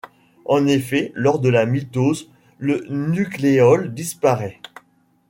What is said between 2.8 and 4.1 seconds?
nucléole